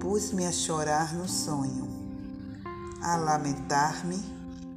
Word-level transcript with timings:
Pus-me 0.00 0.46
a 0.46 0.52
chorar 0.52 1.14
no 1.14 1.28
sonho, 1.28 1.86
a 3.02 3.16
lamentar-me 3.16 4.18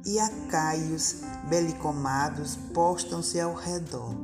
e 0.04 0.18
acaios 0.18 1.22
belicomados 1.48 2.56
postam-se 2.74 3.40
ao 3.40 3.54
redor. 3.54 4.14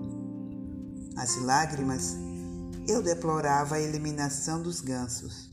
As 1.16 1.36
lágrimas 1.36 2.14
eu 2.86 3.02
deplorava 3.02 3.77
a 3.77 3.80
eliminação 3.80 4.62
dos 4.62 4.80
gansos 4.80 5.48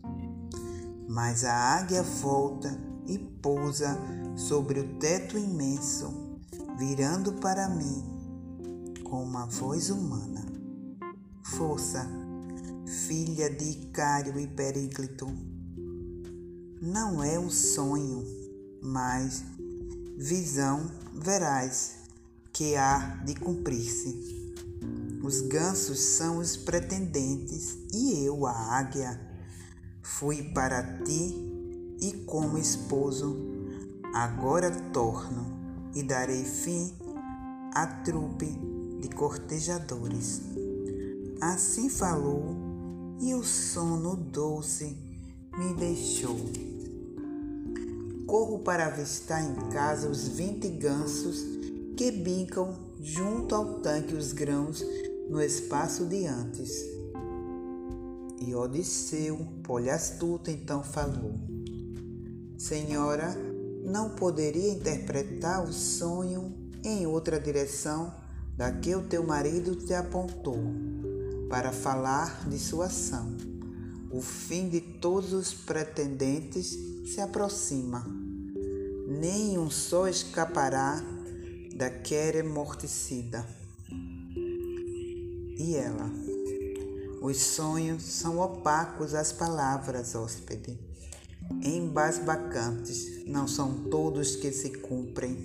mas 1.15 1.45
a 1.45 1.53
águia 1.53 2.03
volta 2.03 2.77
e 3.07 3.17
pousa 3.17 3.97
sobre 4.35 4.81
o 4.81 4.97
teto 4.99 5.37
imenso, 5.37 6.13
virando 6.77 7.31
para 7.35 7.69
mim 7.69 8.03
com 9.01 9.23
uma 9.23 9.45
voz 9.45 9.89
humana. 9.89 10.45
Força, 11.41 12.05
filha 13.07 13.49
de 13.49 13.63
Icário 13.63 14.37
e 14.37 14.45
Períclito. 14.45 15.25
Não 16.81 17.23
é 17.23 17.39
um 17.39 17.49
sonho, 17.49 18.21
mas 18.83 19.41
visão 20.17 20.91
veraz 21.13 21.95
que 22.51 22.75
há 22.75 23.23
de 23.25 23.35
cumprir-se. 23.35 24.53
Os 25.23 25.39
gansos 25.39 25.97
são 25.97 26.39
os 26.39 26.57
pretendentes 26.57 27.77
e 27.93 28.25
eu, 28.25 28.45
a 28.45 28.51
águia, 28.51 29.34
Fui 30.07 30.43
para 30.53 31.01
ti 31.03 31.35
e 31.99 32.13
como 32.25 32.59
esposo, 32.59 33.35
agora 34.13 34.69
torno 34.93 35.91
e 35.95 36.03
darei 36.03 36.45
fim 36.45 36.93
à 37.73 37.87
trupe 37.87 38.45
de 39.01 39.09
cortejadores. 39.09 40.41
Assim 41.41 41.89
falou 41.89 42.55
e 43.19 43.33
o 43.33 43.43
sono 43.43 44.15
doce 44.15 44.95
me 45.57 45.73
deixou. 45.73 46.37
Corro 48.27 48.59
para 48.59 48.85
avistar 48.85 49.43
em 49.43 49.55
casa 49.69 50.07
os 50.07 50.27
vinte 50.27 50.69
gansos 50.69 51.43
que 51.97 52.11
bincam 52.11 52.77
junto 53.01 53.55
ao 53.55 53.79
tanque 53.79 54.13
os 54.13 54.33
grãos 54.33 54.85
no 55.29 55.41
espaço 55.41 56.05
de 56.05 56.27
antes. 56.27 57.04
E 58.45 58.53
Odisseu, 58.53 59.39
poliastuto, 59.63 60.51
então 60.51 60.83
falou: 60.83 61.33
Senhora, 62.59 63.35
não 63.83 64.11
poderia 64.11 64.71
interpretar 64.71 65.63
o 65.63 65.73
sonho 65.73 66.53
em 66.83 67.07
outra 67.07 67.39
direção 67.39 68.13
da 68.55 68.71
que 68.71 68.93
o 68.93 69.01
teu 69.01 69.25
marido 69.25 69.75
te 69.75 69.95
apontou, 69.95 70.59
para 71.49 71.71
falar 71.71 72.47
de 72.47 72.59
sua 72.59 72.85
ação. 72.85 73.35
O 74.11 74.21
fim 74.21 74.69
de 74.69 74.79
todos 74.79 75.33
os 75.33 75.51
pretendentes 75.51 76.77
se 77.05 77.19
aproxima. 77.19 78.05
Nem 79.07 79.57
um 79.57 79.71
só 79.71 80.07
escapará 80.07 81.03
da 81.75 81.89
quere 81.89 82.43
morticida. 82.43 83.43
E 85.57 85.75
ela? 85.75 86.24
Os 87.27 87.37
sonhos 87.37 88.03
são 88.03 88.37
opacos 88.37 89.15
às 89.15 89.31
palavras, 89.31 90.13
hóspede. 90.13 90.79
Embasbacantes, 91.63 93.25
não 93.25 93.47
são 93.47 93.89
todos 93.89 94.35
que 94.35 94.51
se 94.51 94.69
cumprem. 94.69 95.35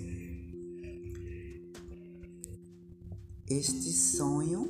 Este 3.49 3.91
sonho 3.93 4.69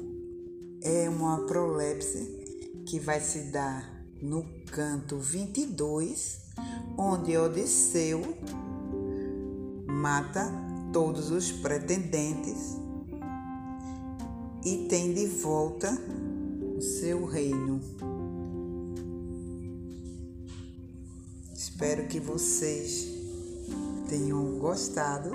é 0.81 1.09
uma 1.09 1.45
prolepse 1.45 2.81
que 2.85 2.97
vai 2.97 3.19
se 3.19 3.51
dar 3.51 4.05
no 4.21 4.45
canto 4.71 5.17
22, 5.17 6.39
onde 6.97 7.37
Odisseu 7.37 8.21
mata 9.85 10.49
todos 10.93 11.29
os 11.29 11.51
pretendentes 11.51 12.77
e 14.63 14.87
tem 14.87 15.13
de 15.13 15.27
volta 15.27 15.91
seu 16.81 17.25
reino. 17.25 17.79
Espero 21.53 22.07
que 22.07 22.19
vocês 22.19 23.07
tenham 24.09 24.57
gostado 24.57 25.31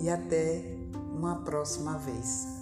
e 0.00 0.08
até 0.08 0.76
uma 1.14 1.36
próxima 1.42 1.98
vez. 1.98 2.61